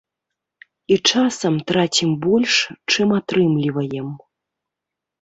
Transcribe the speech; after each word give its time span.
І 0.95 0.97
часам 1.09 1.53
трацім 1.73 2.09
больш, 2.25 2.57
чым 2.97 3.07
атрымліваем. 3.21 4.13